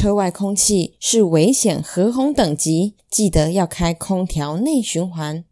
[0.00, 5.44] 车外空气是危险核红等级，记得要开空调内循环。